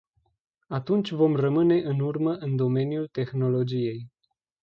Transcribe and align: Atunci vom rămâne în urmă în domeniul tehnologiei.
Atunci 0.67 1.11
vom 1.11 1.35
rămâne 1.35 1.79
în 1.81 1.99
urmă 1.99 2.33
în 2.35 2.55
domeniul 2.55 3.07
tehnologiei. 3.07 4.11